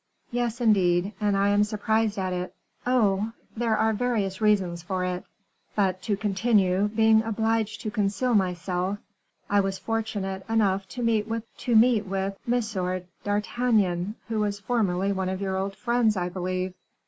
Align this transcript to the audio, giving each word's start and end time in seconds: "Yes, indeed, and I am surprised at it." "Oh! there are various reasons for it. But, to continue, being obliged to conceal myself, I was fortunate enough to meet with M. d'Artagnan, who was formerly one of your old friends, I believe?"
"Yes, 0.31 0.59
indeed, 0.59 1.13
and 1.21 1.37
I 1.37 1.49
am 1.49 1.63
surprised 1.63 2.17
at 2.17 2.33
it." 2.33 2.55
"Oh! 2.87 3.33
there 3.55 3.77
are 3.77 3.93
various 3.93 4.41
reasons 4.41 4.81
for 4.81 5.05
it. 5.05 5.23
But, 5.75 6.01
to 6.01 6.17
continue, 6.17 6.87
being 6.87 7.21
obliged 7.21 7.81
to 7.81 7.91
conceal 7.91 8.33
myself, 8.33 8.97
I 9.47 9.59
was 9.59 9.77
fortunate 9.77 10.43
enough 10.49 10.87
to 10.97 11.03
meet 11.03 11.27
with 11.27 11.43
M. 12.51 13.01
d'Artagnan, 13.23 14.15
who 14.27 14.39
was 14.39 14.59
formerly 14.59 15.11
one 15.11 15.29
of 15.29 15.39
your 15.39 15.55
old 15.55 15.75
friends, 15.75 16.17
I 16.17 16.29
believe?" 16.29 16.73